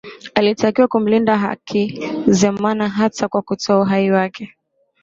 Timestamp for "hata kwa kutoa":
2.89-3.79